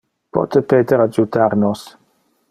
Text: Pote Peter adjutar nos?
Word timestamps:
Pote 0.35 0.61
Peter 0.71 0.99
adjutar 1.03 1.55
nos? 1.65 1.81